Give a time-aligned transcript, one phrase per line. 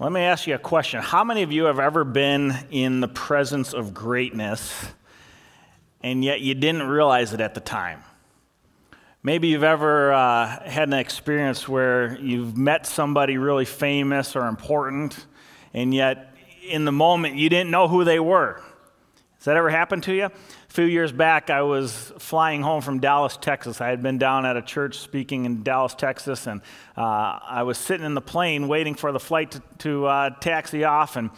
[0.00, 1.02] Let me ask you a question.
[1.02, 4.86] How many of you have ever been in the presence of greatness
[6.02, 8.02] and yet you didn't realize it at the time?
[9.22, 15.26] Maybe you've ever uh, had an experience where you've met somebody really famous or important,
[15.74, 16.34] and yet
[16.66, 18.54] in the moment you didn't know who they were.
[19.34, 20.30] Has that ever happened to you?
[20.70, 23.80] A few years back, I was flying home from Dallas, Texas.
[23.80, 26.60] I had been down at a church speaking in Dallas, Texas, and
[26.96, 30.84] uh, I was sitting in the plane waiting for the flight to, to uh, taxi
[30.84, 31.16] off.
[31.16, 31.30] And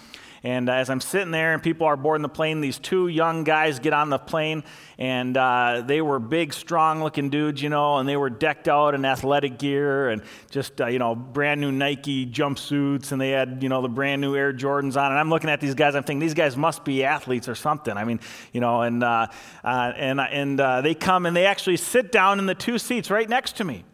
[0.44, 3.78] and as I'm sitting there and people are boarding the plane, these two young guys
[3.78, 4.64] get on the plane,
[4.98, 8.94] and uh, they were big, strong looking dudes, you know, and they were decked out
[8.94, 13.62] in athletic gear and just, uh, you know, brand new Nike jumpsuits, and they had,
[13.62, 15.12] you know, the brand new Air Jordans on.
[15.12, 17.96] And I'm looking at these guys, I'm thinking, these guys must be athletes or something.
[17.96, 18.18] I mean,
[18.52, 19.28] you know, and, uh,
[19.62, 23.10] uh and, and uh, they come and they actually sit down in the two seats
[23.10, 23.84] right next to me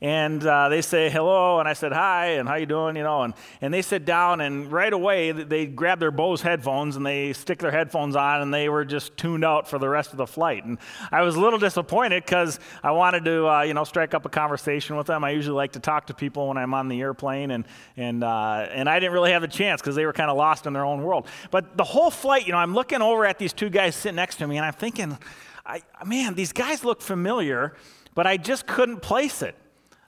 [0.00, 2.96] and uh, they say hello and i said hi and how you doing?
[2.96, 6.96] you know and, and they sit down and right away they grab their bose headphones
[6.96, 10.12] and they stick their headphones on and they were just tuned out for the rest
[10.12, 10.64] of the flight.
[10.64, 10.78] And
[11.10, 14.28] i was a little disappointed because i wanted to uh, you know strike up a
[14.28, 15.24] conversation with them.
[15.24, 17.64] I usually like to talk to people when i'm on the airplane and,
[17.96, 20.66] and, uh, and i didn't really have a chance because they were kind of lost
[20.66, 21.26] in their own world.
[21.50, 24.36] But the whole flight you know i'm looking over at these two guys sitting next
[24.36, 25.16] to me and i'm thinking
[25.64, 27.74] I, man these guys look familiar
[28.14, 29.56] but i just couldn't place it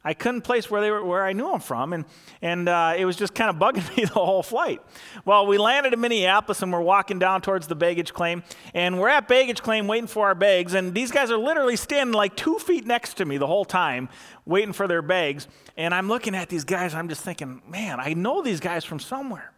[0.04, 2.04] I couldn't place where they were, where I knew them from, and
[2.40, 4.80] and uh, it was just kind of bugging me the whole flight.
[5.24, 8.42] Well, we landed in Minneapolis, and we're walking down towards the baggage claim,
[8.74, 12.14] and we're at baggage claim waiting for our bags, and these guys are literally standing
[12.14, 14.08] like two feet next to me the whole time,
[14.46, 18.14] waiting for their bags, and I'm looking at these guys, I'm just thinking, man, I
[18.14, 19.52] know these guys from somewhere.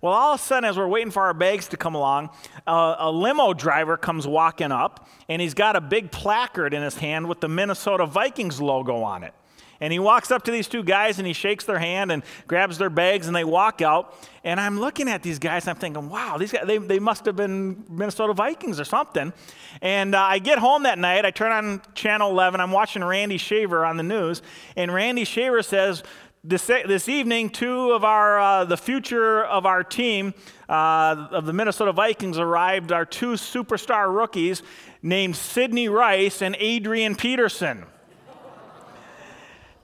[0.00, 2.30] Well, all of a sudden, as we're waiting for our bags to come along,
[2.66, 6.96] uh, a limo driver comes walking up, and he's got a big placard in his
[6.96, 9.34] hand with the Minnesota Vikings logo on it.
[9.80, 12.76] And he walks up to these two guys and he shakes their hand and grabs
[12.76, 14.14] their bags and they walk out.
[14.44, 17.36] And I'm looking at these guys I'm thinking, wow, these guys, they, they must have
[17.36, 19.32] been Minnesota Vikings or something.
[19.80, 23.38] And uh, I get home that night, I turn on channel 11, I'm watching Randy
[23.38, 24.42] Shaver on the news,
[24.76, 26.02] and Randy Shaver says,
[26.42, 30.32] this, this evening, two of our, uh, the future of our team,
[30.70, 32.92] uh, of the Minnesota Vikings, arrived.
[32.92, 34.62] Our two superstar rookies
[35.02, 37.84] named Sidney Rice and Adrian Peterson.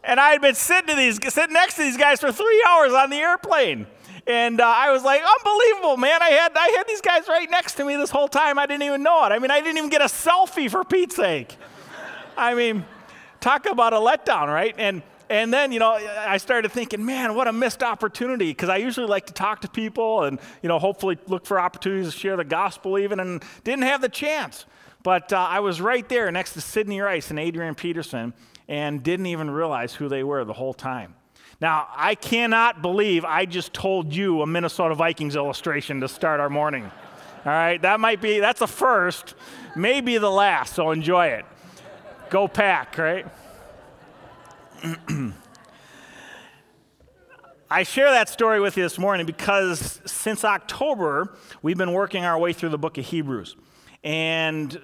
[0.07, 2.93] And I had been sitting, to these, sitting next to these guys for three hours
[2.93, 3.89] on the airplane.
[4.29, 6.23] And uh, I was like, unbelievable, man.
[6.23, 8.57] I had, I had these guys right next to me this whole time.
[8.57, 9.33] I didn't even know it.
[9.33, 11.57] I mean, I didn't even get a selfie for Pete's sake.
[12.37, 12.85] I mean,
[13.41, 14.75] talk about a letdown, right?
[14.79, 18.51] And, and then, you know, I started thinking, man, what a missed opportunity.
[18.51, 22.13] Because I usually like to talk to people and, you know, hopefully look for opportunities
[22.13, 24.67] to share the gospel even, and didn't have the chance.
[25.03, 28.35] But uh, I was right there next to Sidney Rice and Adrian Peterson
[28.69, 31.15] and didn't even realize who they were the whole time.
[31.61, 36.51] Now, I cannot believe I just told you a Minnesota Vikings illustration to start our
[36.51, 36.85] morning.
[36.85, 39.35] All right, that might be, that's a first,
[39.75, 41.47] maybe the last, so enjoy it.
[42.29, 43.27] Go pack, right?
[47.71, 52.39] I share that story with you this morning because since October, we've been working our
[52.39, 53.57] way through the book of Hebrews.
[54.05, 54.81] And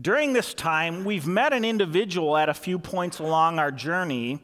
[0.00, 4.42] during this time, we've met an individual at a few points along our journey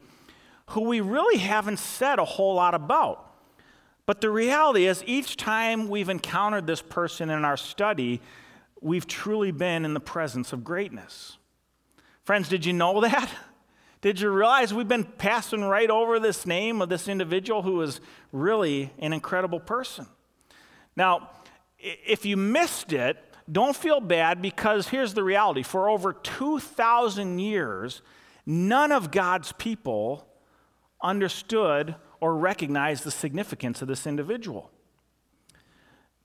[0.67, 3.31] who we really haven't said a whole lot about.
[4.05, 8.21] But the reality is, each time we've encountered this person in our study,
[8.81, 11.37] we've truly been in the presence of greatness.
[12.23, 13.29] Friends, did you know that?
[14.01, 18.01] Did you realize we've been passing right over this name of this individual who is
[18.33, 20.07] really an incredible person?
[20.95, 21.29] Now,
[21.79, 23.17] if you missed it,
[23.51, 28.01] don't feel bad because here's the reality for over 2,000 years,
[28.45, 30.27] none of God's people
[31.01, 34.71] understood or recognized the significance of this individual.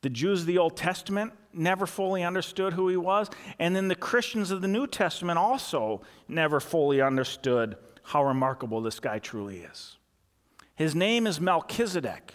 [0.02, 3.96] The Jews of the Old Testament never fully understood who he was, and then the
[3.96, 9.96] Christians of the New Testament also never fully understood how remarkable this guy truly is.
[10.76, 12.34] His name is Melchizedek.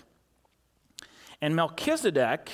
[1.42, 2.50] And Melchizedek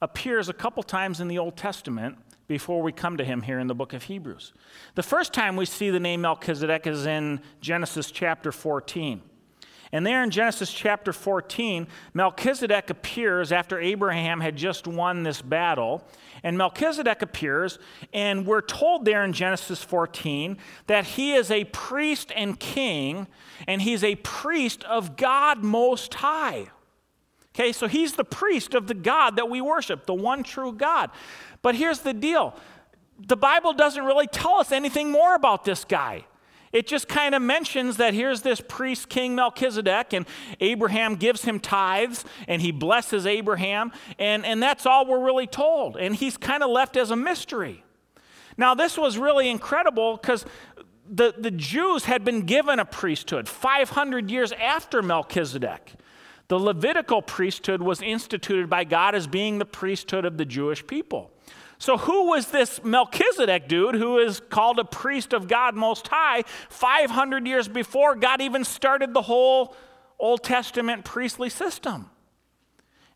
[0.00, 3.66] appears a couple times in the Old Testament before we come to him here in
[3.66, 4.52] the book of Hebrews.
[4.94, 9.22] The first time we see the name Melchizedek is in Genesis chapter 14.
[9.92, 16.04] And there in Genesis chapter 14, Melchizedek appears after Abraham had just won this battle.
[16.42, 17.78] And Melchizedek appears,
[18.12, 23.26] and we're told there in Genesis 14 that he is a priest and king,
[23.66, 26.66] and he's a priest of God Most High.
[27.56, 31.10] Okay, so he's the priest of the God that we worship, the one true God.
[31.62, 32.54] But here's the deal
[33.18, 36.26] the Bible doesn't really tell us anything more about this guy.
[36.70, 40.26] it just kind of mentions that here's this priest, King Melchizedek, and
[40.60, 45.96] Abraham gives him tithes, and he blesses Abraham, and, and that's all we're really told.
[45.96, 47.82] And he's kind of left as a mystery.
[48.58, 50.44] Now, this was really incredible because
[51.08, 55.94] the, the Jews had been given a priesthood 500 years after Melchizedek.
[56.48, 61.30] The Levitical priesthood was instituted by God as being the priesthood of the Jewish people.
[61.78, 66.44] So, who was this Melchizedek dude who is called a priest of God Most High
[66.70, 69.76] 500 years before God even started the whole
[70.18, 72.10] Old Testament priestly system?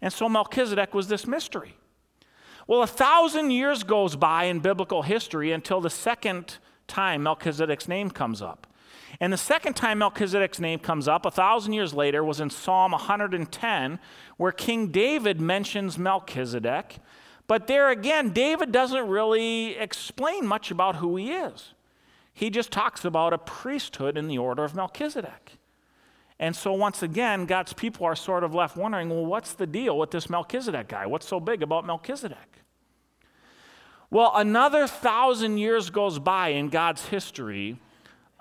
[0.03, 1.75] And so, Melchizedek was this mystery.
[2.67, 8.11] Well, a thousand years goes by in biblical history until the second time Melchizedek's name
[8.11, 8.67] comes up.
[9.21, 12.93] And the second time Melchizedek's name comes up, a thousand years later, was in Psalm
[12.93, 13.99] 110,
[14.39, 16.97] where King David mentions Melchizedek.
[17.47, 21.75] But there again, David doesn't really explain much about who he is.
[22.33, 25.59] He just talks about a priesthood in the order of Melchizedek.
[26.39, 29.99] And so, once again, God's people are sort of left wondering well, what's the deal
[29.99, 31.05] with this Melchizedek guy?
[31.05, 32.63] What's so big about Melchizedek?
[34.11, 37.79] Well, another thousand years goes by in God's history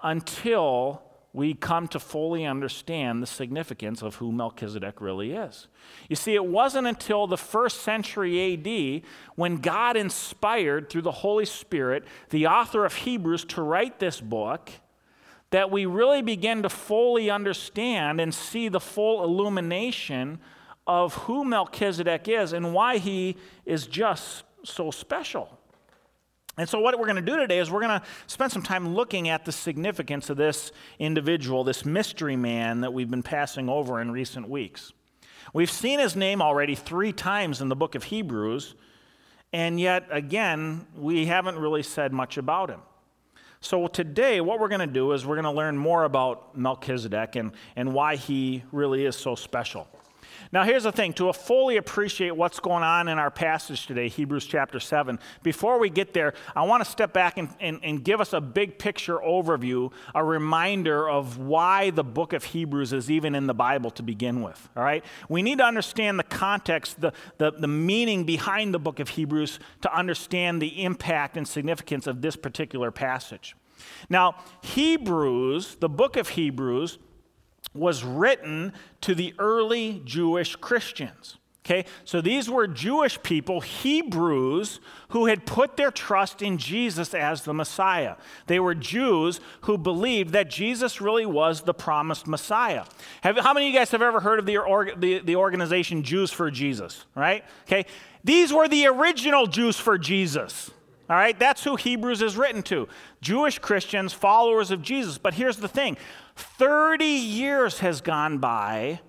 [0.04, 1.02] until
[1.32, 5.68] we come to fully understand the significance of who Melchizedek really is.
[6.10, 9.04] You see, it wasn't until the first century AD
[9.36, 14.72] when God inspired through the Holy Spirit the author of Hebrews to write this book
[15.52, 20.40] that we really begin to fully understand and see the full illumination
[20.88, 23.36] of who Melchizedek is and why he
[23.66, 25.59] is just so special.
[26.60, 28.94] And so, what we're going to do today is we're going to spend some time
[28.94, 34.02] looking at the significance of this individual, this mystery man that we've been passing over
[34.02, 34.92] in recent weeks.
[35.54, 38.76] We've seen his name already three times in the book of Hebrews,
[39.54, 42.82] and yet again, we haven't really said much about him.
[43.62, 47.38] So, today, what we're going to do is we're going to learn more about Melchizedek
[47.38, 49.88] and, and why he really is so special.
[50.52, 54.46] Now, here's the thing to fully appreciate what's going on in our passage today, Hebrews
[54.46, 58.22] chapter 7, before we get there, I want to step back and, and, and, give
[58.22, 63.36] us a big picture overview, a reminder of why the book of Hebrews is even
[63.36, 64.70] in the Bible to begin with.
[64.76, 65.04] All right?
[65.28, 69.60] We need to understand the context, the, the, the meaning behind the book of Hebrews
[69.82, 73.56] to understand the impact and significance of this particular passage.
[74.10, 76.98] Now, Hebrews, the book of Hebrews,
[77.74, 81.38] was written to the early Jewish Christians.
[81.66, 84.80] Okay, so these were Jewish people, Hebrews,
[85.10, 88.16] who had put their trust in Jesus as the Messiah.
[88.48, 92.86] They were Jews who believed that Jesus really was the promised Messiah.
[93.22, 94.58] Have, how many of you guys have ever heard of the,
[94.98, 97.44] the, the organization Jews for Jesus, right?
[97.68, 97.86] Okay,
[98.24, 100.72] these were the original Jews for Jesus.
[101.10, 102.88] All right, that's who Hebrews is written to
[103.20, 105.18] Jewish Christians, followers of Jesus.
[105.18, 105.98] But here's the thing
[106.36, 109.00] 30 years has gone by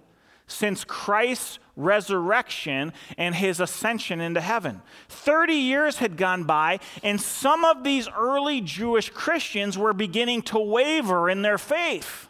[0.47, 4.81] since Christ's resurrection and his ascension into heaven.
[5.09, 10.59] 30 years had gone by, and some of these early Jewish Christians were beginning to
[10.59, 12.30] waver in their faith.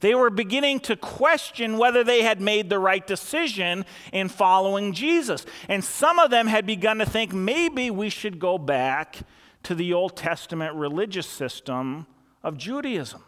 [0.00, 5.44] They were beginning to question whether they had made the right decision in following Jesus.
[5.68, 9.18] And some of them had begun to think maybe we should go back
[9.64, 12.06] to the Old Testament religious system
[12.42, 13.22] of Judaism.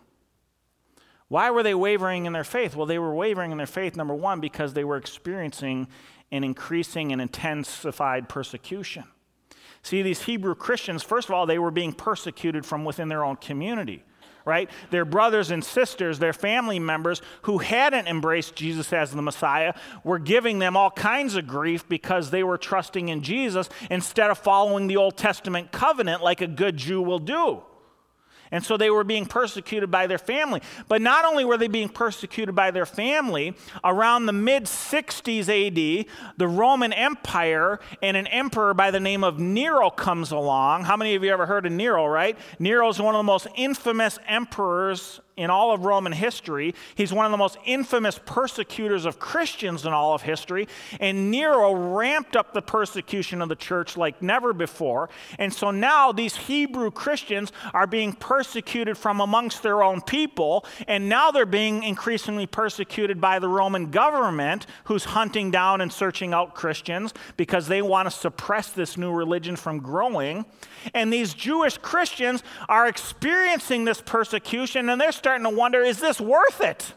[1.28, 2.74] Why were they wavering in their faith?
[2.74, 5.88] Well, they were wavering in their faith, number one, because they were experiencing
[6.30, 9.04] an increasing and intensified persecution.
[9.82, 13.36] See, these Hebrew Christians, first of all, they were being persecuted from within their own
[13.36, 14.04] community
[14.44, 14.70] right?
[14.90, 20.18] Their brothers and sisters, their family members who hadn't embraced Jesus as the Messiah were
[20.18, 24.86] giving them all kinds of grief because they were trusting in Jesus instead of following
[24.86, 27.62] the Old Testament covenant like a good Jew will do.
[28.52, 30.62] And so they were being persecuted by their family.
[30.86, 36.06] But not only were they being persecuted by their family, around the mid 60s AD,
[36.36, 40.84] the Roman Empire and an emperor by the name of Nero comes along.
[40.84, 42.38] How many of you ever heard of Nero, right?
[42.58, 46.74] Nero is one of the most infamous emperors in all of Roman history.
[46.94, 50.68] He's one of the most infamous persecutors of Christians in all of history.
[51.00, 55.08] And Nero ramped up the persecution of the church like never before.
[55.38, 60.66] And so now these Hebrew Christians are being persecuted from amongst their own people.
[60.86, 66.34] And now they're being increasingly persecuted by the Roman government, who's hunting down and searching
[66.34, 70.44] out Christians because they want to suppress this new religion from growing.
[70.94, 76.20] And these Jewish Christians are experiencing this persecution and they're starting to wonder is this
[76.20, 76.92] worth it?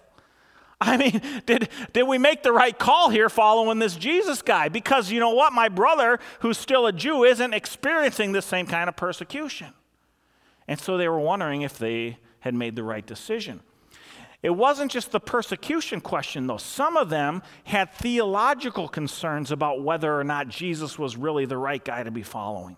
[0.81, 4.69] I mean, did, did we make the right call here following this Jesus guy?
[4.69, 5.53] Because you know what?
[5.53, 9.73] My brother, who's still a Jew, isn't experiencing the same kind of persecution.
[10.67, 13.61] And so they were wondering if they had made the right decision.
[14.41, 16.57] It wasn't just the persecution question, though.
[16.57, 21.83] Some of them had theological concerns about whether or not Jesus was really the right
[21.83, 22.77] guy to be following.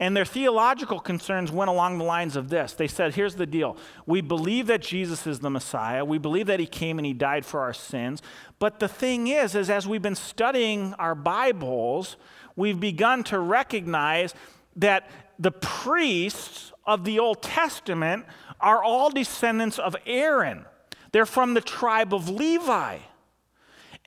[0.00, 2.72] And their theological concerns went along the lines of this.
[2.72, 3.76] They said, here's the deal.
[4.06, 6.06] We believe that Jesus is the Messiah.
[6.06, 8.22] We believe that he came and he died for our sins.
[8.58, 12.16] But the thing is, is as we've been studying our Bibles,
[12.56, 14.34] we've begun to recognize
[14.76, 18.24] that the priests of the Old Testament
[18.58, 20.64] are all descendants of Aaron.
[21.12, 22.98] They're from the tribe of Levi.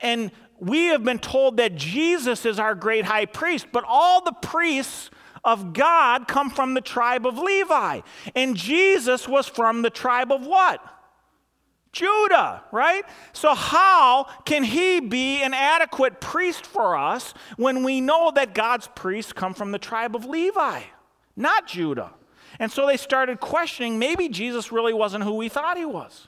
[0.01, 4.31] And we have been told that Jesus is our great high priest, but all the
[4.31, 5.11] priests
[5.43, 8.01] of God come from the tribe of Levi.
[8.35, 10.81] And Jesus was from the tribe of what?
[11.91, 13.03] Judah, right?
[13.33, 18.89] So, how can he be an adequate priest for us when we know that God's
[18.95, 20.81] priests come from the tribe of Levi,
[21.35, 22.11] not Judah?
[22.59, 26.27] And so they started questioning maybe Jesus really wasn't who we thought he was.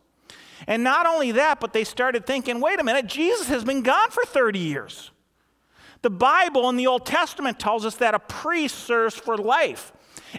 [0.68, 4.12] And not only that, but they started thinking wait a minute, Jesus has been gone
[4.12, 5.12] for 30 years.
[6.02, 9.92] The Bible in the Old Testament tells us that a priest serves for life.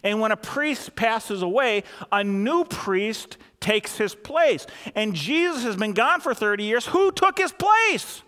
[0.03, 4.67] And when a priest passes away, a new priest takes his place.
[4.95, 6.87] And Jesus has been gone for 30 years.
[6.87, 8.23] Who took his place?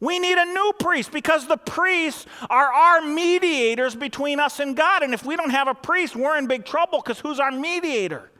[0.00, 5.02] We need a new priest because the priests are our mediators between us and God.
[5.02, 8.30] And if we don't have a priest, we're in big trouble because who's our mediator?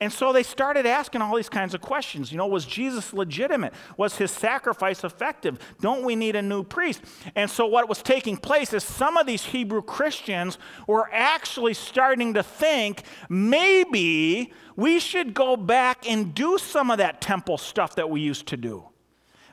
[0.00, 2.32] And so they started asking all these kinds of questions.
[2.32, 3.74] You know, was Jesus legitimate?
[3.98, 5.58] Was his sacrifice effective?
[5.80, 7.02] Don't we need a new priest?
[7.36, 12.34] And so what was taking place is some of these Hebrew Christians were actually starting
[12.34, 18.08] to think maybe we should go back and do some of that temple stuff that
[18.08, 18.89] we used to do.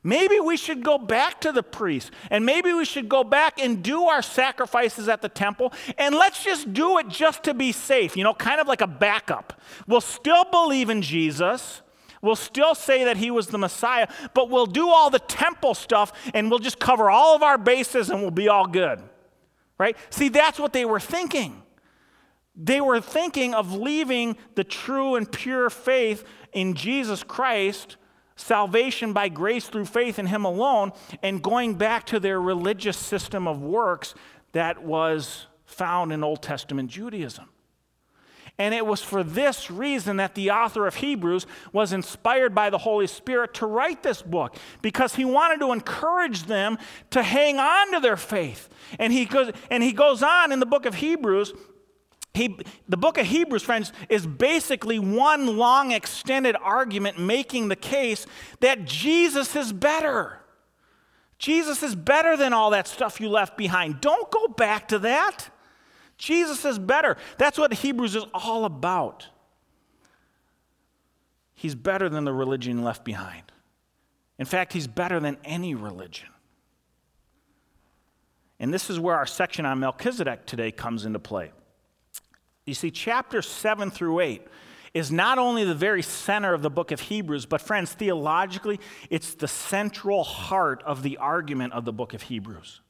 [0.08, 3.84] Maybe we should go back to the priest and maybe we should go back and
[3.84, 8.16] do our sacrifices at the temple and let's just do it just to be safe,
[8.16, 9.60] you know, kind of like a backup.
[9.86, 11.82] We'll still believe in Jesus.
[12.22, 16.14] We'll still say that he was the Messiah, but we'll do all the temple stuff
[16.34, 19.04] and we'll just cover all of our bases and we'll be all good.
[19.78, 19.98] Right?
[20.10, 21.62] See, that's what they were thinking.
[22.56, 26.24] They were thinking of leaving the true and pure faith
[26.54, 27.98] in Jesus Christ
[28.38, 33.48] salvation by grace through faith in Him alone and going back to their religious system
[33.48, 34.16] of works
[34.54, 37.50] that was found in Old Testament Judaism.
[38.60, 42.80] And it was for this reason that the author of Hebrews was inspired by the
[42.80, 46.80] Holy Spirit to write this book, because he wanted to encourage them
[47.12, 48.70] to hang on to their faith.
[48.98, 51.54] And he goes, and he goes on in the book of Hebrews
[52.38, 58.26] he, the book of Hebrews, friends, is basically one long extended argument making the case
[58.60, 60.40] that Jesus is better.
[61.38, 64.02] Jesus is better than all that stuff you left behind.
[64.02, 65.50] Don't go back to that.
[66.18, 67.18] Jesus is better.
[67.38, 69.28] That's what Hebrews is all about.
[71.54, 73.52] He's better than the religion left behind.
[74.40, 76.30] In fact, he's better than any religion.
[78.60, 81.52] And this is where our section on Melchizedek today comes into play.
[82.68, 84.46] You see, chapter 7 through 8
[84.94, 89.34] is not only the very center of the book of Hebrews, but friends, theologically, it's
[89.36, 92.82] the central heart of the argument of the book of Hebrews.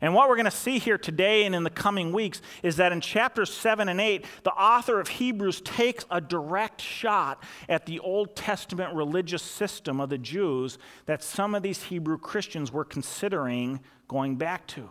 [0.00, 2.92] And what we're going to see here today and in the coming weeks is that
[2.92, 7.98] in chapters 7 and 8, the author of Hebrews takes a direct shot at the
[7.98, 13.80] Old Testament religious system of the Jews that some of these Hebrew Christians were considering
[14.06, 14.88] going back to.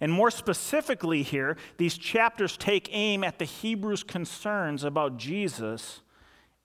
[0.00, 6.00] And more specifically, here, these chapters take aim at the Hebrews' concerns about Jesus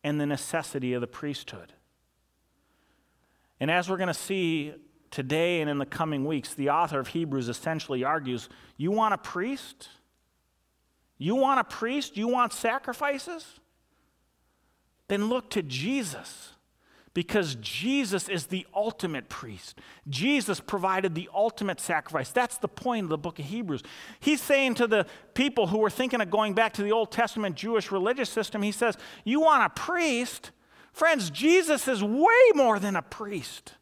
[0.03, 1.73] and the necessity of the priesthood.
[3.59, 4.73] And as we're going to see
[5.11, 9.17] today and in the coming weeks, the author of Hebrews essentially argues you want a
[9.17, 9.89] priest?
[11.17, 12.15] You want a priest?
[12.15, 13.59] You want sacrifices?
[15.09, 16.53] Then look to Jesus
[17.13, 19.79] because Jesus is the ultimate priest.
[20.07, 22.29] Jesus provided the ultimate sacrifice.
[22.29, 23.83] That's the point of the book of Hebrews.
[24.19, 27.55] He's saying to the people who were thinking of going back to the Old Testament
[27.55, 30.51] Jewish religious system, he says, You want a priest?
[30.91, 33.73] Friends, Jesus is way more than a priest.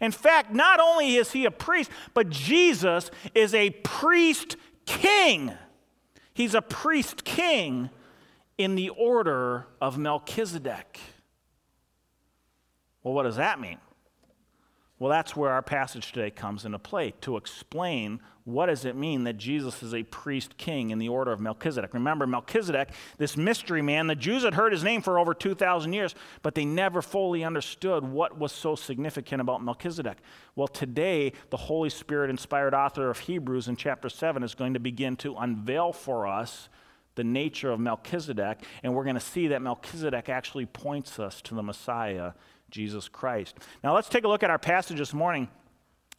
[0.00, 4.56] In fact, not only is he a priest, but Jesus is a priest
[4.86, 5.52] king.
[6.32, 7.90] He's a priest king
[8.56, 11.00] in the order of Melchizedek.
[13.02, 13.78] Well, what does that mean?
[15.00, 19.24] Well, that's where our passage today comes into play to explain what does it mean
[19.24, 21.94] that Jesus is a priest king in the order of Melchizedek.
[21.94, 26.14] Remember, Melchizedek, this mystery man, the Jews had heard his name for over 2,000 years,
[26.42, 30.18] but they never fully understood what was so significant about Melchizedek.
[30.54, 34.80] Well, today, the Holy Spirit inspired author of Hebrews in chapter 7 is going to
[34.80, 36.68] begin to unveil for us
[37.14, 41.54] the nature of Melchizedek, and we're going to see that Melchizedek actually points us to
[41.54, 42.32] the Messiah,
[42.70, 43.58] Jesus Christ.
[43.82, 45.48] Now let's take a look at our passage this morning.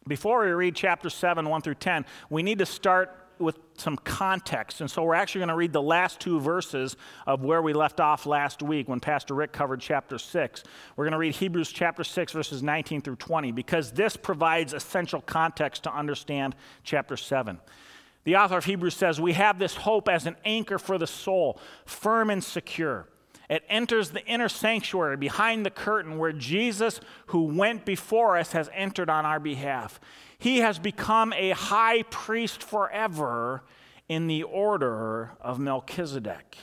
[0.06, 4.80] Before we read chapter 7, 1 through 10, we need to start with some context.
[4.80, 8.00] And so we're actually going to read the last two verses of where we left
[8.00, 10.64] off last week when Pastor Rick covered chapter 6.
[10.96, 15.20] We're going to read Hebrews chapter 6, verses 19 through 20, because this provides essential
[15.20, 16.54] context to understand
[16.84, 17.58] chapter 7.
[18.24, 21.60] The author of Hebrews says, We have this hope as an anchor for the soul,
[21.84, 23.08] firm and secure.
[23.52, 28.70] It enters the inner sanctuary behind the curtain where Jesus, who went before us, has
[28.72, 30.00] entered on our behalf.
[30.38, 33.62] He has become a high priest forever
[34.08, 36.56] in the order of Melchizedek.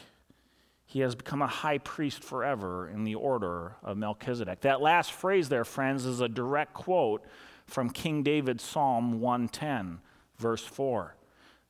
[0.88, 4.62] He has become a high priest forever in the order of Melchizedek.
[4.62, 7.24] That last phrase there, friends, is a direct quote
[7.68, 10.00] from King David's Psalm 110,
[10.40, 11.16] verse 4.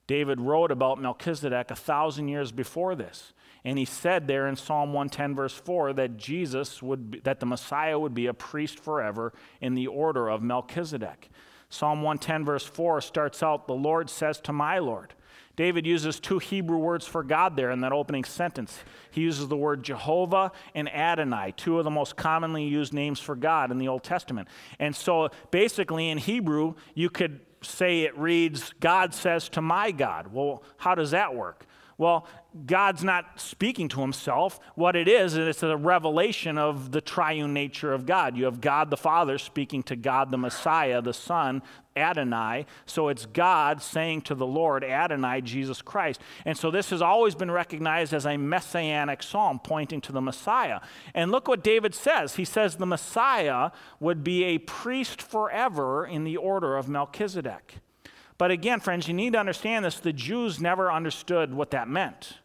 [0.07, 3.33] David wrote about Melchizedek a thousand years before this.
[3.65, 7.45] And he said there in Psalm 110, verse 4, that Jesus would, be, that the
[7.45, 11.29] Messiah would be a priest forever in the order of Melchizedek.
[11.69, 15.13] Psalm 110, verse 4 starts out, The Lord says to my Lord.
[15.59, 18.79] David uses two Hebrew words for God there in that opening sentence.
[19.11, 23.35] He uses the word Jehovah and Adonai, two of the most commonly used names for
[23.35, 24.47] God in the Old Testament.
[24.79, 30.27] And so basically in Hebrew, you could say it reads, God says to my God.
[30.31, 31.65] Well, how does that work?
[31.99, 32.25] Well,
[32.65, 34.57] God's not speaking to himself.
[34.75, 38.37] What it is, is it's a revelation of the triune nature of God.
[38.37, 41.61] You have God the Father speaking to God the Messiah, the Son,
[41.97, 42.67] Adonai.
[42.85, 46.21] So it's God saying to the Lord, Adonai, Jesus Christ.
[46.45, 50.79] And so this has always been recognized as a messianic psalm pointing to the Messiah.
[51.13, 52.35] And look what David says.
[52.35, 57.79] He says the Messiah would be a priest forever in the order of Melchizedek.
[58.39, 59.99] But again, friends, you need to understand this.
[59.99, 62.39] The Jews never understood what that meant.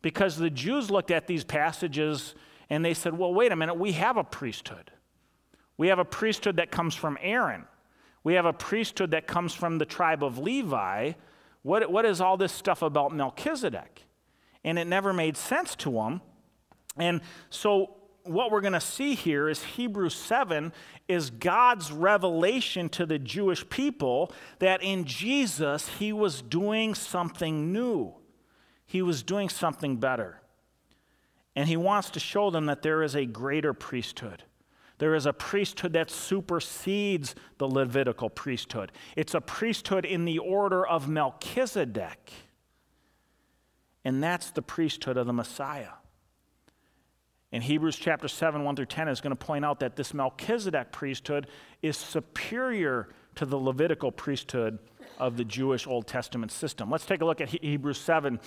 [0.00, 2.34] Because the Jews looked at these passages
[2.70, 4.90] and they said, well, wait a minute, we have a priesthood.
[5.76, 7.66] We have a priesthood that comes from Aaron.
[8.24, 11.12] We have a priesthood that comes from the tribe of Levi.
[11.62, 14.06] What, what is all this stuff about Melchizedek?
[14.64, 16.22] And it never made sense to them.
[16.96, 17.97] And so
[18.28, 20.72] what we're going to see here is Hebrews 7
[21.08, 28.14] is God's revelation to the Jewish people that in Jesus he was doing something new.
[28.86, 30.40] He was doing something better.
[31.56, 34.44] And he wants to show them that there is a greater priesthood.
[34.98, 38.92] There is a priesthood that supersedes the Levitical priesthood.
[39.16, 42.32] It's a priesthood in the order of Melchizedek.
[44.04, 45.97] And that's the priesthood of the Messiah.
[47.50, 50.92] In Hebrews chapter 7, 1 through 10, is going to point out that this Melchizedek
[50.92, 51.46] priesthood
[51.80, 54.78] is superior to the Levitical priesthood
[55.18, 56.90] of the Jewish Old Testament system.
[56.90, 58.38] Let's take a look at Hebrews 7,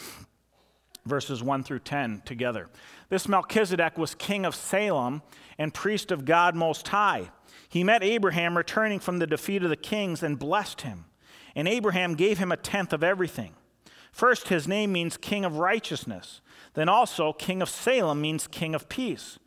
[1.06, 2.70] verses 1 through 10 together.
[3.10, 5.24] This Melchizedek was king of Salem
[5.58, 7.32] and priest of God Most High.
[7.70, 11.06] He met Abraham returning from the defeat of the kings and blessed him.
[11.56, 13.56] And Abraham gave him a tenth of everything.
[14.12, 16.42] First, his name means king of righteousness.
[16.74, 19.40] Then also, king of Salem means king of peace.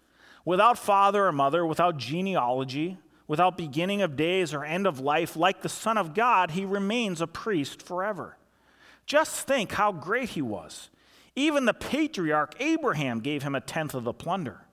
[0.45, 5.63] Without father or mother, without genealogy, without beginning of days or end of life, like
[5.63, 8.37] the Son of God, he remains a priest forever.
[9.07, 10.91] Just think how great he was.
[11.37, 14.64] Even the patriarch Abraham gave him a tenth of the plunder.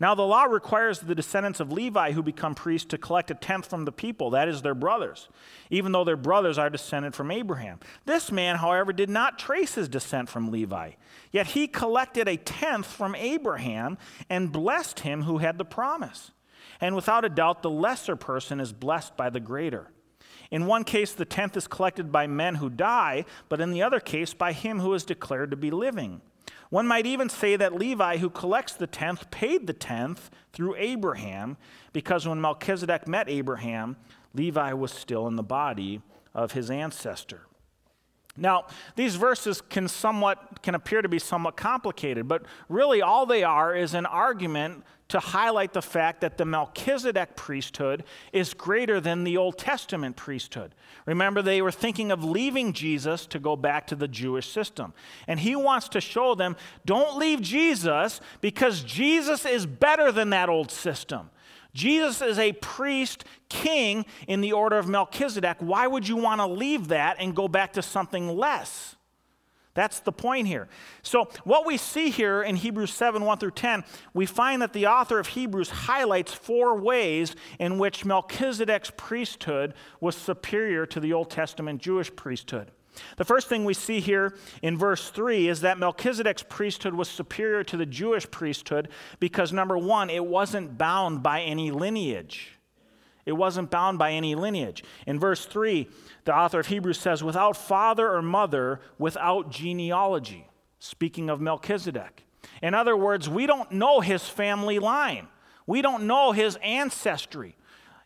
[0.00, 3.66] Now, the law requires the descendants of Levi who become priests to collect a tenth
[3.66, 5.28] from the people, that is, their brothers,
[5.68, 7.78] even though their brothers are descended from Abraham.
[8.06, 10.92] This man, however, did not trace his descent from Levi,
[11.30, 13.98] yet he collected a tenth from Abraham
[14.30, 16.30] and blessed him who had the promise.
[16.80, 19.88] And without a doubt, the lesser person is blessed by the greater.
[20.50, 24.00] In one case, the tenth is collected by men who die, but in the other
[24.00, 26.22] case, by him who is declared to be living.
[26.70, 31.56] One might even say that Levi, who collects the tenth, paid the tenth through Abraham,
[31.92, 33.96] because when Melchizedek met Abraham,
[34.34, 36.00] Levi was still in the body
[36.34, 37.42] of his ancestor.
[38.36, 43.42] Now, these verses can somewhat can appear to be somewhat complicated, but really all they
[43.42, 49.24] are is an argument to highlight the fact that the Melchizedek priesthood is greater than
[49.24, 50.72] the Old Testament priesthood.
[51.04, 54.94] Remember, they were thinking of leaving Jesus to go back to the Jewish system.
[55.26, 60.48] And he wants to show them don't leave Jesus because Jesus is better than that
[60.48, 61.30] old system.
[61.74, 65.56] Jesus is a priest king in the order of Melchizedek.
[65.58, 68.96] Why would you want to leave that and go back to something less?
[69.74, 70.68] That's the point here.
[71.02, 74.86] So, what we see here in Hebrews 7 1 through 10, we find that the
[74.86, 81.30] author of Hebrews highlights four ways in which Melchizedek's priesthood was superior to the Old
[81.30, 82.72] Testament Jewish priesthood.
[83.16, 87.62] The first thing we see here in verse 3 is that Melchizedek's priesthood was superior
[87.64, 88.88] to the Jewish priesthood
[89.20, 92.59] because, number one, it wasn't bound by any lineage.
[93.26, 94.84] It wasn't bound by any lineage.
[95.06, 95.88] In verse 3,
[96.24, 100.46] the author of Hebrews says, without father or mother, without genealogy,
[100.78, 102.24] speaking of Melchizedek.
[102.62, 105.28] In other words, we don't know his family line,
[105.66, 107.56] we don't know his ancestry.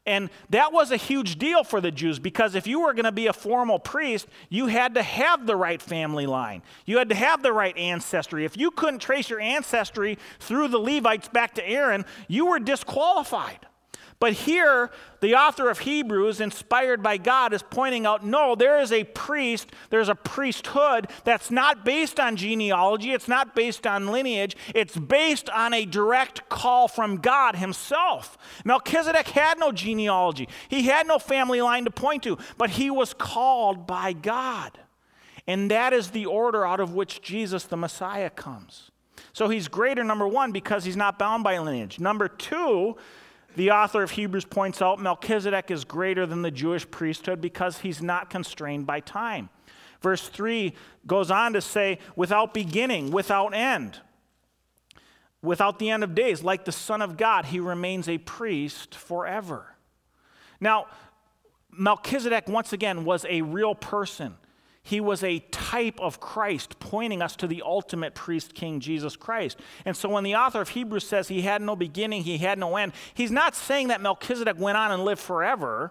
[0.07, 3.13] And that was a huge deal for the Jews because if you were going to
[3.13, 6.63] be a formal priest, you had to have the right family line.
[6.85, 8.45] You had to have the right ancestry.
[8.45, 13.67] If you couldn't trace your ancestry through the Levites back to Aaron, you were disqualified.
[14.21, 18.93] But here, the author of Hebrews, inspired by God, is pointing out no, there is
[18.93, 24.57] a priest, there's a priesthood that's not based on genealogy, it's not based on lineage,
[24.75, 28.39] it's based on a direct call from God Himself.
[28.65, 33.15] Melchizedek had no genealogy, he had no family line to point to, but he was
[33.15, 34.79] called by God.
[35.47, 38.91] And that is the order out of which Jesus the Messiah comes.
[39.33, 41.99] So he's greater, number one, because he's not bound by lineage.
[41.99, 42.97] Number two,
[43.57, 48.03] the author of Hebrews points out Melchizedek is greater than the Jewish priesthood because he's
[48.03, 49.49] not constrained by time.
[50.01, 50.75] Verse 3
[51.07, 54.01] goes on to say, without beginning, without end,
[55.43, 59.77] without the end of days, like the Son of God, he remains a priest forever.
[60.61, 60.87] Now,
[61.71, 64.35] Melchizedek, once again, was a real person.
[64.87, 69.59] He was a type of Christ, pointing us to the ultimate priest king, Jesus Christ.
[69.87, 72.77] And so when the author of Hebrews says he had no beginning, he had no
[72.77, 75.91] end, he's not saying that Melchizedek went on and lived forever.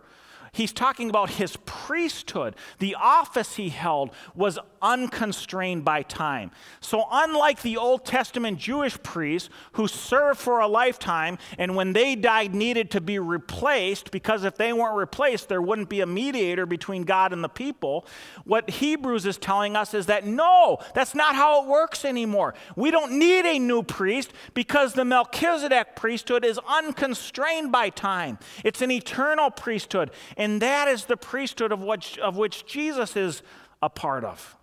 [0.54, 2.56] He's talking about his priesthood.
[2.78, 6.52] The office he held was unconstrained by time.
[6.80, 12.16] So, unlike the Old Testament Jewish priests who served for a lifetime and when they
[12.16, 16.68] died needed to be replaced, because if they weren't replaced, there wouldn't be a mediator
[16.68, 18.06] between God and the people,
[18.44, 22.54] what Hebrews is telling us is that no, that's not how it works anymore.
[22.76, 28.84] We don't need a new priest because the Melchizedek priesthood is unconstrained by time, it's
[28.84, 30.12] an eternal priesthood.
[30.44, 33.44] And that is the priesthood of, which, of which Jesus is
[33.82, 34.58] a part of.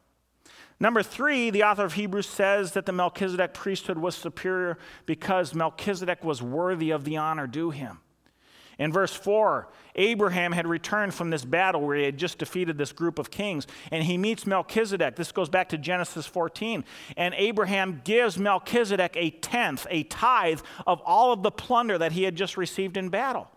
[0.78, 6.22] Number three, the author of Hebrews says that the Melchizedek priesthood was superior because Melchizedek
[6.22, 8.00] was worthy of the honor due him.
[8.78, 12.92] In verse 4, Abraham had returned from this battle where he had just defeated this
[12.92, 15.16] group of kings, and he meets Melchizedek.
[15.16, 16.84] This goes back to Genesis 14.
[17.16, 22.24] And Abraham gives Melchizedek a tenth, a tithe of all of the plunder that he
[22.24, 23.48] had just received in battle.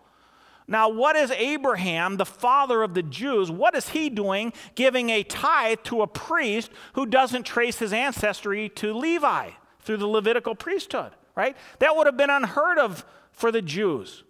[0.66, 5.22] Now, what is Abraham, the father of the Jews, what is he doing giving a
[5.22, 9.50] tithe to a priest who doesn't trace his ancestry to Levi
[9.80, 11.54] through the Levitical priesthood, right?
[11.80, 14.24] That would have been unheard of for the Jews.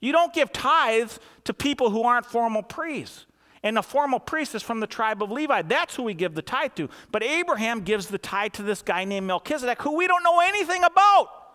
[0.00, 3.26] You don't give tithes to people who aren't formal priests.
[3.62, 5.62] And the formal priest is from the tribe of Levi.
[5.62, 6.88] That's who we give the tithe to.
[7.10, 10.84] But Abraham gives the tithe to this guy named Melchizedek, who we don't know anything
[10.84, 11.45] about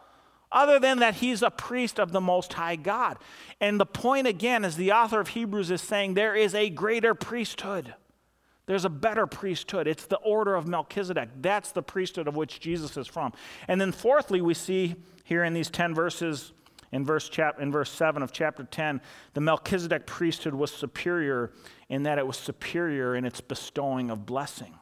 [0.52, 3.18] other than that he's a priest of the Most High God.
[3.60, 7.14] And the point again is the author of Hebrews is saying there is a greater
[7.14, 7.94] priesthood.
[8.66, 9.88] There's a better priesthood.
[9.88, 11.30] It's the order of Melchizedek.
[11.42, 13.34] That's the priesthood of which Jesus is from.
[13.68, 16.54] And then, fourthly, we see here in these 10 verses,
[16.92, 19.02] in verse, chap- in verse 7 of chapter 10,
[19.34, 21.52] the Melchizedek priesthood was superior
[21.90, 24.78] in that it was superior in its bestowing of blessing.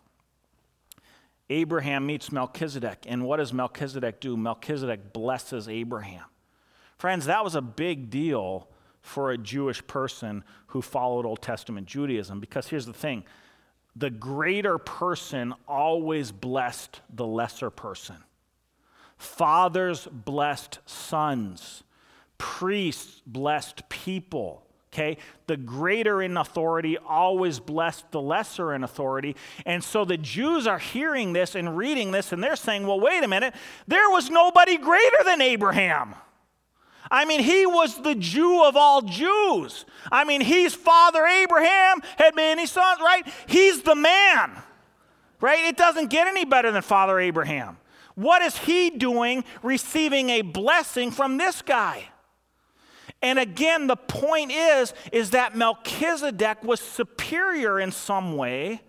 [1.50, 3.06] Abraham meets Melchizedek.
[3.08, 4.38] And what does Melchizedek do?
[4.38, 6.26] Melchizedek blesses Abraham.
[6.98, 8.68] Friends, that was a big deal
[9.02, 13.24] for a Jewish person who followed Old Testament Judaism because here's the thing
[13.96, 18.18] the greater person always blessed the lesser person.
[19.18, 21.84] Fathers blessed sons,
[22.38, 24.66] priests blessed people.
[24.92, 25.18] Okay?
[25.48, 29.36] The greater in authority always blessed the lesser in authority.
[29.66, 33.24] And so the Jews are hearing this and reading this, and they're saying, well, wait
[33.24, 33.54] a minute,
[33.88, 36.16] there was nobody greater than Abraham.
[37.12, 39.86] I mean, he was the Jew of all Jews.
[40.12, 43.28] I mean, he's Father Abraham, had many sons, right?
[43.48, 44.52] He's the man,
[45.40, 45.66] right?
[45.66, 47.78] It doesn't get any better than Father Abraham.
[48.16, 52.10] What is he doing receiving a blessing from this guy?
[53.22, 58.82] And again, the point is, is that Melchizedek was superior in some way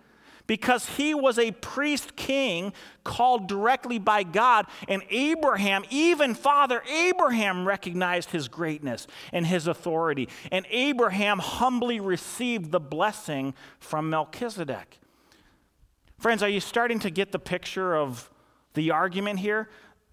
[0.46, 2.72] because he was a priest king
[3.04, 4.66] called directly by God.
[4.88, 10.28] And Abraham, even Father Abraham, recognized his greatness and his authority.
[10.50, 14.98] And Abraham humbly received the blessing from Melchizedek.
[16.18, 18.28] Friends, are you starting to get the picture of
[18.74, 19.68] the argument here?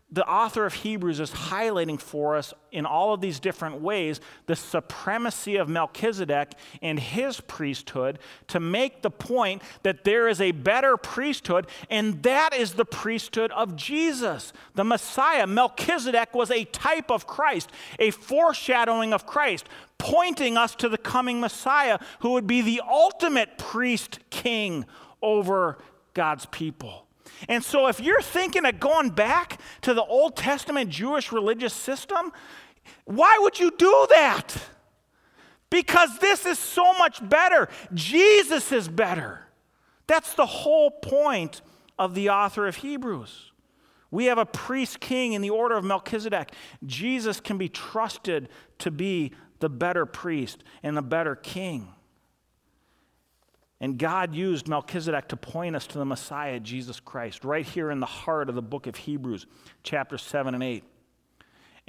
[0.09, 4.55] The author of Hebrews is highlighting for us in all of these different ways the
[4.55, 10.95] supremacy of Melchizedek and his priesthood to make the point that there is a better
[10.95, 15.45] priesthood, and that is the priesthood of Jesus, the Messiah.
[15.45, 19.67] Melchizedek was a type of Christ, a foreshadowing of Christ,
[19.97, 24.85] pointing us to the coming Messiah who would be the ultimate priest king
[25.21, 25.79] over
[26.13, 27.06] God's people.
[27.47, 32.31] And so, if you're thinking of going back to the Old Testament Jewish religious system,
[33.05, 34.55] why would you do that?
[35.69, 37.67] Because this is so much better.
[37.93, 39.41] Jesus is better.
[40.07, 41.61] That's the whole point
[41.99, 43.51] of the author of Hebrews.
[44.09, 46.53] We have a priest king in the order of Melchizedek.
[46.85, 48.47] Jesus can be trusted
[48.79, 51.89] to be the better priest and the better king.
[53.79, 57.99] And God used Melchizedek to point us to the Messiah, Jesus Christ, right here in
[57.99, 59.45] the heart of the book of Hebrews,
[59.83, 60.83] chapters 7 and 8.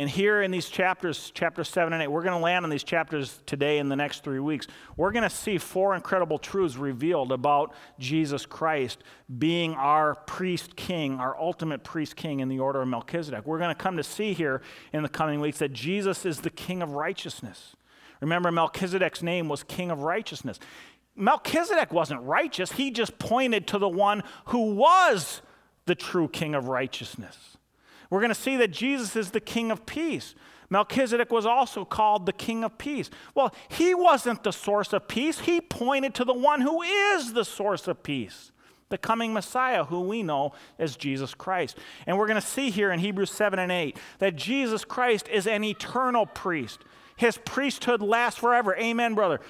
[0.01, 2.85] And here in these chapters, chapters 7 and 8, we're going to land on these
[2.85, 4.69] chapters today in the next three weeks.
[4.97, 9.03] We're going to see four incredible truths revealed about Jesus Christ
[9.39, 13.45] being our priest king, our ultimate priest king in the order of Melchizedek.
[13.45, 16.51] We're going to come to see here in the coming weeks that Jesus is the
[16.51, 17.75] king of righteousness.
[18.21, 20.61] Remember, Melchizedek's name was king of righteousness.
[21.19, 25.43] Melchizedek wasn't righteous, he just pointed to the one who was
[25.87, 27.57] the true king of righteousness.
[28.11, 30.35] We're going to see that Jesus is the king of peace.
[30.71, 33.11] Melchizedek was also called the king of peace.
[33.35, 37.45] Well, he wasn't the source of peace, he pointed to the one who is the
[37.45, 38.53] source of peace.
[38.91, 41.77] The coming Messiah, who we know as Jesus Christ.
[42.07, 45.47] And we're going to see here in Hebrews 7 and 8 that Jesus Christ is
[45.47, 46.81] an eternal priest.
[47.17, 48.75] His priesthood lasts forever.
[48.77, 49.41] Amen, brother.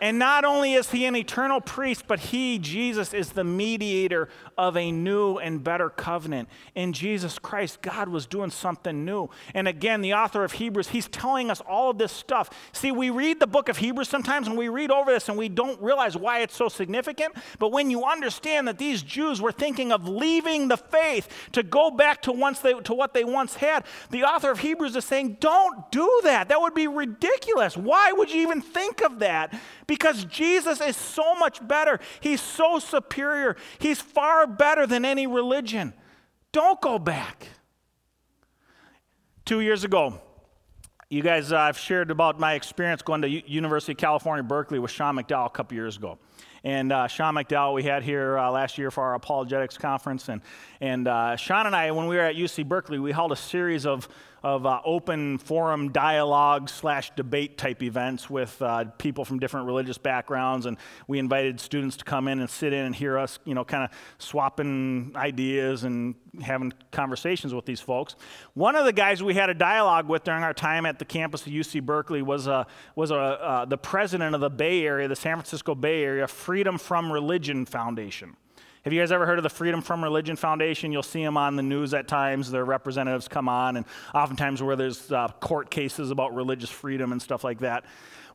[0.00, 4.76] And not only is he an eternal priest, but he, Jesus, is the mediator of
[4.76, 6.48] a new and better covenant.
[6.74, 9.30] In Jesus Christ, God was doing something new.
[9.54, 12.50] And again, the author of Hebrews, he's telling us all of this stuff.
[12.72, 15.48] See, we read the book of Hebrews sometimes and we read over this and we
[15.48, 17.34] don't realize why it's so significant.
[17.58, 21.90] But when you understand that these Jews were thinking of leaving the faith to go
[21.90, 25.38] back to, once they, to what they once had, the author of Hebrews is saying,
[25.40, 26.48] don't do that.
[26.48, 27.76] That would be ridiculous.
[27.76, 29.54] Why would you even think of that?
[29.88, 31.98] Because Jesus is so much better.
[32.20, 33.56] He's so superior.
[33.80, 35.94] He's far better than any religion.
[36.52, 37.48] Don't go back.
[39.44, 40.20] Two years ago,
[41.10, 44.78] you guys, uh, I've shared about my experience going to U- University of California, Berkeley
[44.78, 46.18] with Sean McDowell a couple years ago.
[46.64, 50.28] And uh, Sean McDowell, we had here uh, last year for our apologetics conference.
[50.28, 50.42] And,
[50.82, 53.86] and uh, Sean and I, when we were at UC Berkeley, we held a series
[53.86, 54.06] of
[54.42, 59.98] of uh, open forum dialogue slash debate type events with uh, people from different religious
[59.98, 60.66] backgrounds.
[60.66, 63.64] And we invited students to come in and sit in and hear us you know
[63.64, 68.14] kind of swapping ideas and having conversations with these folks.
[68.54, 71.46] One of the guys we had a dialogue with during our time at the campus
[71.46, 75.16] of uc berkeley was, a, was a, uh, the president of the bay area the
[75.16, 78.36] san francisco bay area freedom from religion foundation
[78.84, 80.92] have you guys ever heard of the Freedom from Religion Foundation?
[80.92, 82.50] You'll see them on the news at times.
[82.50, 87.20] Their representatives come on, and oftentimes where there's uh, court cases about religious freedom and
[87.20, 87.84] stuff like that.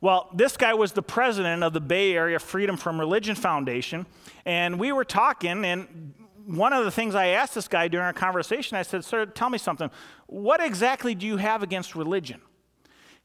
[0.02, 4.06] Well, this guy was the president of the Bay Area Freedom from Religion Foundation,
[4.46, 6.14] and we were talking, and
[6.46, 9.50] one of the things I asked this guy during our conversation, I said, Sir, tell
[9.50, 9.90] me something.
[10.28, 12.42] What exactly do you have against religion?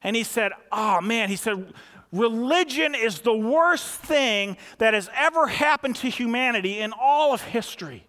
[0.01, 1.73] And he said, Oh, man, he said,
[2.11, 8.07] Religion is the worst thing that has ever happened to humanity in all of history.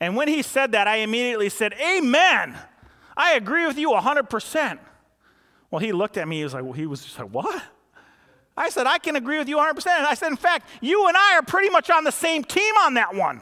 [0.00, 2.56] And when he said that, I immediately said, Amen.
[3.16, 4.78] I agree with you 100%.
[5.70, 7.62] Well, he looked at me, he was like, well, he was just like, What?
[8.58, 9.86] I said, I can agree with you 100%.
[9.86, 12.74] And I said, In fact, you and I are pretty much on the same team
[12.78, 13.40] on that one.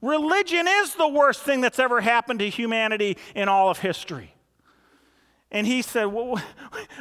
[0.00, 4.34] Religion is the worst thing that's ever happened to humanity in all of history.
[5.50, 6.40] And he said, well,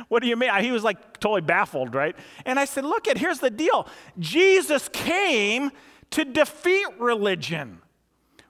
[0.08, 0.54] What do you mean?
[0.62, 2.16] He was like totally baffled, right?
[2.46, 3.88] And I said, Look, at here's the deal
[4.20, 5.72] Jesus came
[6.12, 7.82] to defeat religion.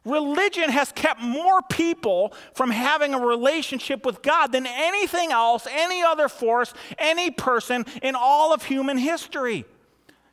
[0.06, 6.02] Religion has kept more people from having a relationship with God than anything else, any
[6.02, 9.66] other force, any person in all of human history.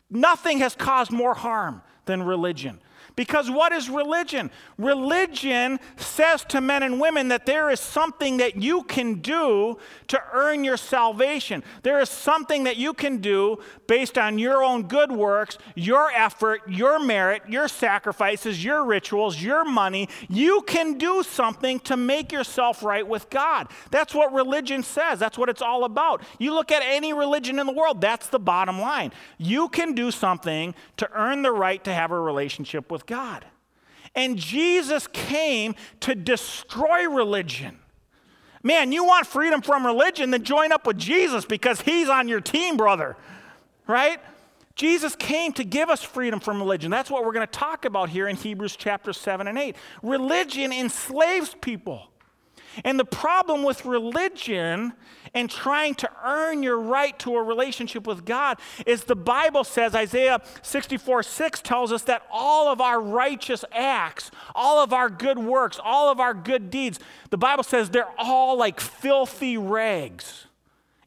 [0.08, 2.80] Nothing has caused more harm than religion.
[3.16, 4.50] Because what is religion?
[4.76, 10.20] Religion says to men and women that there is something that you can do to
[10.32, 11.62] earn your salvation.
[11.84, 16.62] There is something that you can do based on your own good works, your effort,
[16.68, 20.08] your merit, your sacrifices, your rituals, your money.
[20.28, 23.68] You can do something to make yourself right with God.
[23.92, 25.20] That's what religion says.
[25.20, 26.22] That's what it's all about.
[26.40, 29.12] You look at any religion in the world, that's the bottom line.
[29.38, 33.44] You can do something to earn the right to have a relationship with God.
[34.14, 37.78] And Jesus came to destroy religion.
[38.62, 42.40] Man, you want freedom from religion, then join up with Jesus because he's on your
[42.40, 43.16] team, brother.
[43.86, 44.20] Right?
[44.74, 46.90] Jesus came to give us freedom from religion.
[46.90, 49.76] That's what we're going to talk about here in Hebrews chapter 7 and 8.
[50.02, 52.08] Religion enslaves people.
[52.82, 54.94] And the problem with religion
[55.34, 59.94] and trying to earn your right to a relationship with God is the Bible says,
[59.94, 65.38] Isaiah 64 6 tells us that all of our righteous acts, all of our good
[65.38, 66.98] works, all of our good deeds,
[67.30, 70.46] the Bible says they're all like filthy rags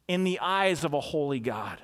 [0.06, 1.78] in the eyes of a holy God.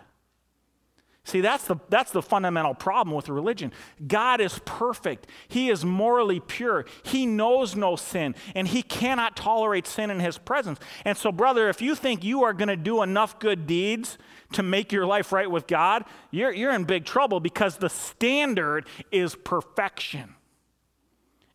[1.27, 3.73] See, that's the, that's the fundamental problem with religion.
[4.07, 5.27] God is perfect.
[5.49, 6.85] He is morally pure.
[7.03, 10.79] He knows no sin, and He cannot tolerate sin in His presence.
[11.03, 14.19] And so, brother, if you think you are going to do enough good deeds
[14.53, 18.87] to make your life right with God, you're, you're in big trouble because the standard
[19.11, 20.35] is perfection.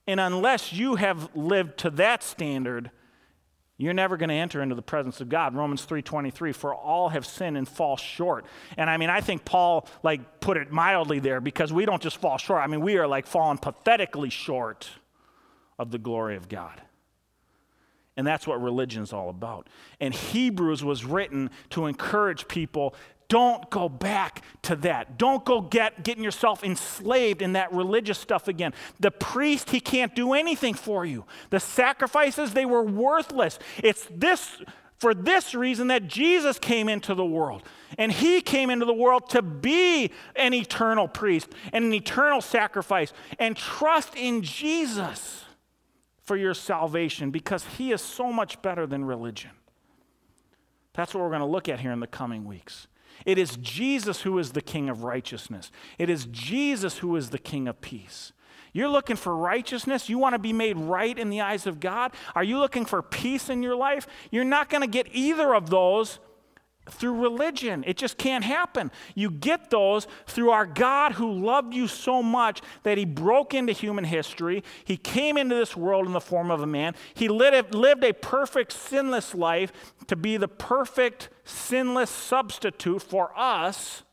[0.08, 2.90] And unless you have lived to that standard,
[3.80, 5.56] you're never going to enter into the presence of God.
[5.56, 8.46] Romans 3:23 for all have sinned and fall short.
[8.76, 12.18] And I mean I think Paul like put it mildly there because we don't just
[12.18, 12.62] fall short.
[12.62, 14.90] I mean we are like falling pathetically short
[15.80, 16.82] of the glory of God.
[18.18, 19.70] And that's what religion is all about.
[20.02, 22.94] And Hebrews was written to encourage people
[23.30, 25.18] don't go back to that.
[25.18, 28.74] Don't go get getting yourself enslaved in that religious stuff again.
[29.00, 31.26] The priest, he can't do anything for you.
[31.52, 33.60] The sacrifices, they were worthless.
[33.84, 34.62] It's this
[34.98, 37.64] for this reason that Jesus came into the world.
[37.98, 43.14] And he came into the world to be an eternal priest and an eternal sacrifice.
[43.38, 45.46] And trust in Jesus
[46.26, 49.52] for your salvation because he is so much better than religion.
[50.94, 52.88] That's what we're going to look at here in the coming weeks.
[53.26, 55.72] It is Jesus who is the King of righteousness.
[55.98, 58.34] It is Jesus who is the King of peace.
[58.74, 60.10] You're looking for righteousness.
[60.10, 62.14] You want to be made right in the eyes of God.
[62.36, 64.08] Are you looking for peace in your life?
[64.32, 66.20] You're not going to get either of those
[66.92, 67.84] through religion.
[67.88, 68.92] It just can't happen.
[69.16, 73.74] You get those through our God who loved you so much that he broke into
[73.74, 74.64] human history.
[74.84, 76.96] He came into this world in the form of a man.
[77.14, 79.72] He lived, a perfect, sinless life
[80.08, 84.04] to be the perfect, sinless substitute for us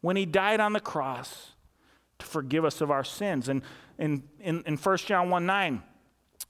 [0.00, 1.52] when he died on the cross
[2.18, 3.48] to forgive us of our sins.
[3.48, 3.62] And
[3.98, 5.82] in, in, in 1 John 1 9,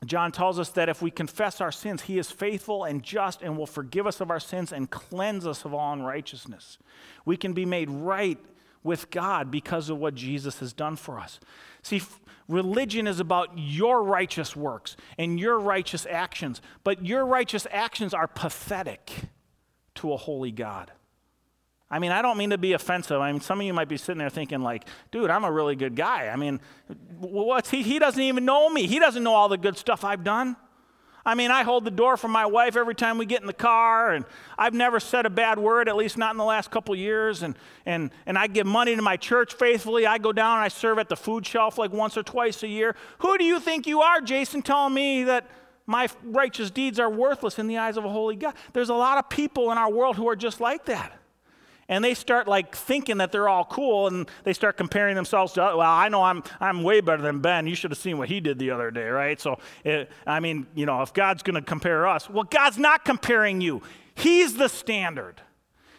[0.04, 3.56] John tells us that if we confess our sins, he is faithful and just and
[3.56, 6.78] will forgive us of our sins and cleanse us of all unrighteousness.
[7.24, 8.38] We can be made right
[8.82, 11.40] with God because of what Jesus has done for us.
[11.82, 12.02] See,
[12.46, 18.28] religion is about your righteous works and your righteous actions, but your righteous actions are
[18.28, 19.10] pathetic
[19.96, 20.92] to a holy God.
[21.88, 23.20] I mean, I don't mean to be offensive.
[23.20, 25.76] I mean, some of you might be sitting there thinking, like, dude, I'm a really
[25.76, 26.28] good guy.
[26.28, 26.60] I mean,
[27.18, 27.82] what's he?
[27.82, 28.86] He doesn't even know me.
[28.86, 30.56] He doesn't know all the good stuff I've done.
[31.24, 33.52] I mean, I hold the door for my wife every time we get in the
[33.52, 34.24] car, and
[34.56, 37.42] I've never said a bad word, at least not in the last couple years.
[37.42, 40.06] And, and, and I give money to my church faithfully.
[40.06, 42.68] I go down and I serve at the food shelf like once or twice a
[42.68, 42.94] year.
[43.18, 45.50] Who do you think you are, Jason, telling me that
[45.84, 48.54] my righteous deeds are worthless in the eyes of a holy God?
[48.72, 51.12] There's a lot of people in our world who are just like that
[51.88, 55.62] and they start like thinking that they're all cool and they start comparing themselves to
[55.62, 55.76] other.
[55.76, 57.66] well i know i'm i'm way better than ben.
[57.66, 59.40] You should have seen what he did the other day right?
[59.40, 63.04] So it, i mean you know if god's going to compare us well god's not
[63.04, 63.82] comparing you.
[64.14, 65.42] He's the standard.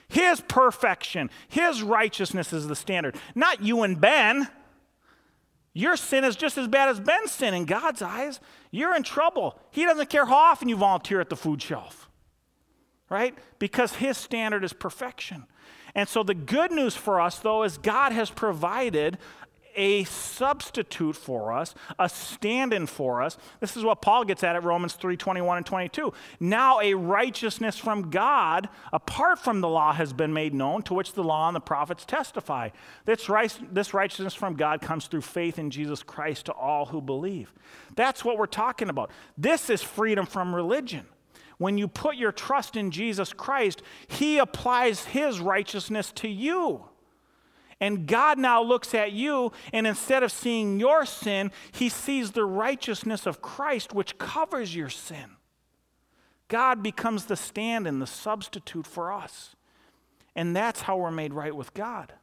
[0.07, 3.15] His perfection his righteousness is the standard.
[3.35, 4.47] Not you and ben.
[5.73, 7.53] Your sin is just as bad as ben's sin.
[7.53, 8.39] In god's eyes
[8.71, 9.59] you're in trouble.
[9.71, 12.03] He doesn't care how often you volunteer at the food shelf
[13.09, 13.37] right?
[13.57, 15.45] Because his standard is perfection
[15.97, 19.17] and so the good news for us, though, is God has provided
[19.75, 23.37] a substitute for us, a stand in for us.
[23.59, 26.13] This is what Paul gets at at Romans 3 21 and 22.
[26.39, 31.13] Now a righteousness from God, apart from the law, has been made known, to which
[31.13, 32.69] the law and the prophets testify.
[33.05, 33.27] This,
[33.71, 37.51] this righteousness from God comes through faith in Jesus Christ to all who believe.
[37.95, 39.09] That's what we're talking about.
[39.35, 41.05] This is freedom from religion.
[41.57, 46.85] When you put your trust in Jesus Christ, He applies His righteousness to you.
[47.79, 52.45] And God now looks at you, and instead of seeing your sin, He sees the
[52.45, 55.37] righteousness of Christ, which covers your sin.
[56.47, 59.55] God becomes the stand and the substitute for us.
[60.35, 62.13] And that's how we're made right with God.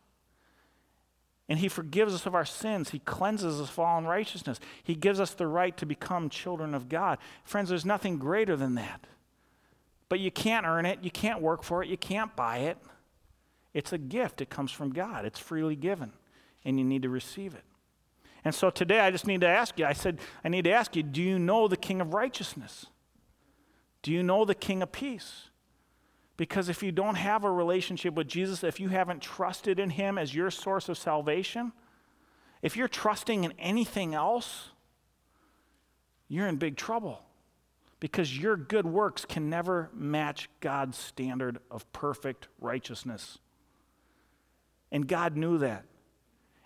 [1.48, 2.90] And He forgives us of our sins.
[2.90, 4.60] He cleanses us of all unrighteousness.
[4.82, 7.18] He gives us the right to become children of God.
[7.44, 9.06] Friends, there's nothing greater than that.
[10.14, 12.78] But you can't earn it, you can't work for it, you can't buy it.
[13.72, 16.12] It's a gift, it comes from God, it's freely given,
[16.64, 17.64] and you need to receive it.
[18.44, 20.94] And so today I just need to ask you I said, I need to ask
[20.94, 22.86] you, do you know the King of righteousness?
[24.02, 25.48] Do you know the King of peace?
[26.36, 30.16] Because if you don't have a relationship with Jesus, if you haven't trusted in him
[30.16, 31.72] as your source of salvation,
[32.62, 34.68] if you're trusting in anything else,
[36.28, 37.24] you're in big trouble
[38.04, 43.38] because your good works can never match God's standard of perfect righteousness.
[44.92, 45.86] And God knew that.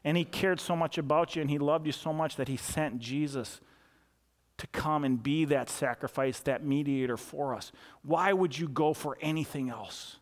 [0.03, 2.57] And He cared so much about you and He loved you so much that He
[2.57, 3.61] sent Jesus
[4.57, 7.71] to come and be that sacrifice, that mediator for us.
[8.03, 10.17] Why would you go for anything else?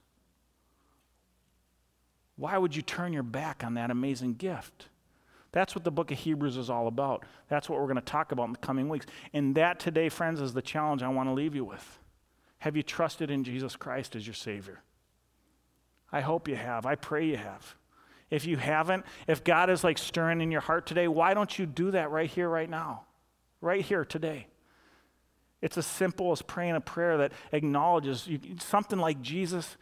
[2.37, 4.91] Why would you turn your back on that amazing gift?
[5.57, 7.25] That's what the book of Hebrews is all about.
[7.49, 9.07] That's what we're going to talk about in the coming weeks.
[9.33, 11.99] And that today, friends, is the challenge I want to leave you with.
[12.59, 14.83] Have you trusted in Jesus Christ as your Savior?
[16.13, 16.85] I hope you have.
[16.85, 17.75] I pray you have.
[18.29, 21.65] If you haven't, if God is like stirring in your heart today, why don't you
[21.65, 23.07] do that right here, right now?
[23.63, 24.49] Right here today.
[25.63, 29.79] It's as simple as praying a prayer that acknowledges you, something like Jesus,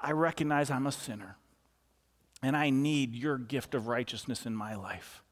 [0.00, 1.38] I recognize I'm a sinner.
[2.42, 5.22] And I need your gift of righteousness in my life.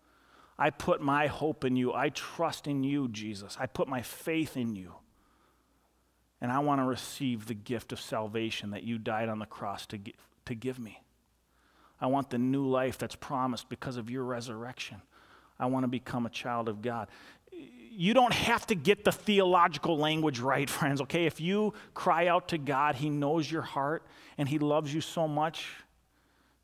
[0.59, 1.93] I put my hope in you.
[1.93, 3.57] I trust in you, Jesus.
[3.59, 4.95] I put my faith in you.
[6.41, 9.87] And I want to receive the gift of salvation that you died on the cross
[9.87, 10.15] to give,
[10.47, 11.03] to give me.
[12.01, 15.03] I want the new life that's promised because of your resurrection.
[15.59, 17.09] I want to become a child of God.
[17.53, 21.27] You don't have to get the theological language right, friends, okay?
[21.27, 24.07] If you cry out to God, He knows your heart
[24.39, 25.69] and He loves you so much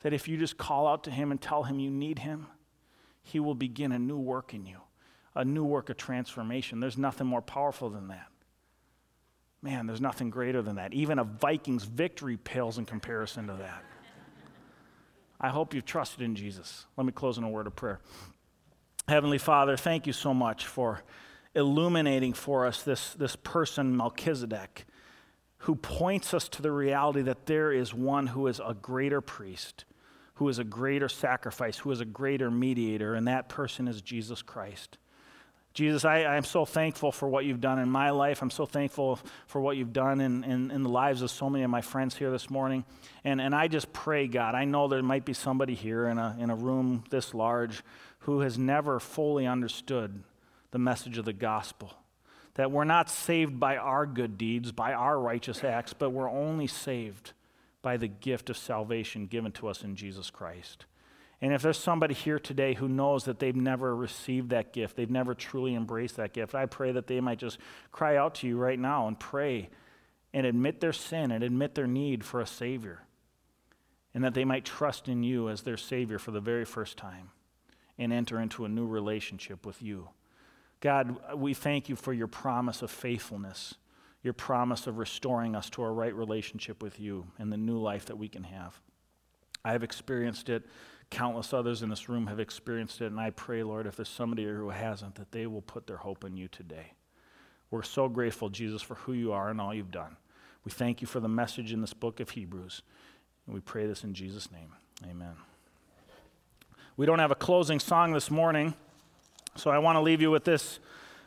[0.00, 2.46] that if you just call out to Him and tell Him you need Him,
[3.22, 4.78] He will begin a new work in you,
[5.34, 6.80] a new work of transformation.
[6.80, 8.28] There's nothing more powerful than that.
[9.62, 10.92] Man, there's nothing greater than that.
[10.92, 13.82] Even a Vikings victory pales in comparison to that.
[15.40, 16.86] I hope you've trusted in Jesus.
[16.96, 18.00] Let me close in a word of prayer.
[19.08, 21.02] Heavenly Father, thank you so much for
[21.54, 24.86] illuminating for us this, this person, Melchizedek
[25.58, 29.84] who points us to the reality that there is one who is a greater priest,
[30.34, 34.42] who is a greater sacrifice, who is a greater mediator, and that person is Jesus
[34.42, 34.98] Christ.
[35.72, 38.40] Jesus, I, I am so thankful for what you've done in my life.
[38.40, 41.64] I'm so thankful for what you've done in, in, in, the lives of so many
[41.64, 42.86] of my friends here this morning.
[43.24, 46.34] And, and I just pray, God, I know there might be somebody here in a,
[46.40, 47.82] in a room this large
[48.20, 50.22] who has never fully understood
[50.70, 51.92] the message of the gospel
[52.56, 56.66] that we're not saved by our good deeds, by our righteous acts, but we're only
[56.66, 57.32] saved
[57.82, 60.86] by the gift of salvation given to us in Jesus Christ.
[61.42, 65.10] And if there's somebody here today who knows that they've never received that gift, they've
[65.10, 67.58] never truly embraced that gift, I pray that they might just
[67.92, 69.68] cry out to you right now and pray
[70.32, 73.02] and admit their sin and admit their need for a Savior.
[74.14, 77.32] And that they might trust in you as their Savior for the very first time
[77.98, 80.08] and enter into a new relationship with you.
[80.80, 83.74] God, we thank you for your promise of faithfulness,
[84.22, 88.06] your promise of restoring us to a right relationship with you and the new life
[88.06, 88.80] that we can have.
[89.64, 90.64] I have experienced it.
[91.10, 93.06] Countless others in this room have experienced it.
[93.06, 95.96] And I pray, Lord, if there's somebody here who hasn't, that they will put their
[95.96, 96.92] hope in you today.
[97.70, 100.16] We're so grateful, Jesus, for who you are and all you've done.
[100.64, 102.82] We thank you for the message in this book of Hebrews.
[103.46, 104.72] And we pray this in Jesus' name.
[105.08, 105.34] Amen.
[106.96, 108.74] We don't have a closing song this morning.
[109.56, 110.78] So I want to leave you with this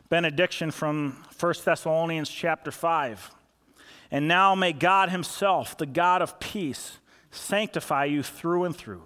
[0.08, 3.30] benediction from 1 Thessalonians chapter 5.
[4.12, 6.98] And now may God Himself, the God of peace,
[7.32, 9.02] sanctify you through and through.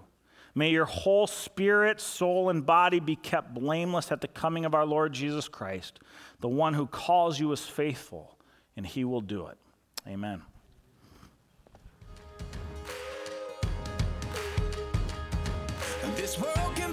[0.54, 4.86] May your whole spirit, soul, and body be kept blameless at the coming of our
[4.86, 6.00] Lord Jesus Christ.
[6.40, 8.36] The one who calls you is faithful,
[8.76, 9.58] and He will do it.
[10.06, 10.42] Amen.
[16.14, 16.92] This world can